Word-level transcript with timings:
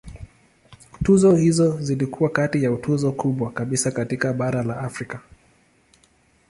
Tuzo 1.03 1.35
hizo 1.37 1.79
zilikuwa 1.81 2.29
kati 2.29 2.63
ya 2.63 2.71
tuzo 2.77 3.11
kubwa 3.11 3.51
kabisa 3.51 3.91
katika 3.91 4.33
bara 4.33 4.63
la 4.63 4.77
Afrika. 4.79 5.19